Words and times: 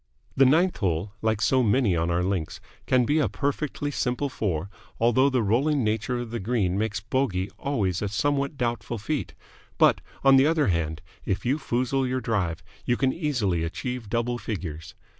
The 0.35 0.47
ninth 0.47 0.77
hole, 0.77 1.13
like 1.21 1.41
so 1.43 1.61
many 1.61 1.95
on 1.95 2.09
our 2.09 2.23
links, 2.23 2.59
can 2.87 3.05
be 3.05 3.19
a 3.19 3.29
perfectly 3.29 3.91
simple 3.91 4.29
four, 4.29 4.67
although 4.99 5.29
the 5.29 5.43
rolling 5.43 5.83
nature 5.83 6.17
of 6.17 6.31
the 6.31 6.39
green 6.39 6.75
makes 6.75 6.99
bogey 7.01 7.51
always 7.59 8.01
a 8.01 8.07
somewhat 8.09 8.57
doubtful 8.57 8.97
feat; 8.97 9.35
but, 9.77 10.01
on 10.23 10.37
the 10.37 10.47
other 10.47 10.69
hand, 10.69 11.03
if 11.23 11.45
you 11.45 11.59
foozle 11.59 12.07
your 12.07 12.19
drive, 12.19 12.63
you 12.83 12.97
can 12.97 13.13
easily 13.13 13.63
achieve 13.63 14.09
double 14.09 14.39
figures. 14.39 14.95